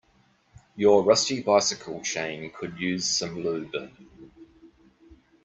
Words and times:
Your 0.75 1.03
rusty 1.03 1.43
bicycle 1.43 2.01
chain 2.01 2.49
could 2.51 2.79
use 2.79 3.05
some 3.07 3.43
lube. 3.43 3.75